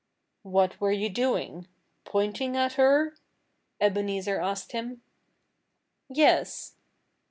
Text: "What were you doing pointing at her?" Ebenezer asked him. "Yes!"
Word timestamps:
"What 0.41 0.81
were 0.81 0.91
you 0.91 1.09
doing 1.09 1.67
pointing 2.05 2.57
at 2.57 2.73
her?" 2.73 3.17
Ebenezer 3.79 4.39
asked 4.41 4.71
him. 4.71 5.03
"Yes!" 6.09 6.73